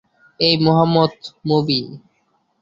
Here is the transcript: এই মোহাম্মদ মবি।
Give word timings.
এই 0.39 0.55
মোহাম্মদ 0.57 1.13
মবি। 1.47 1.79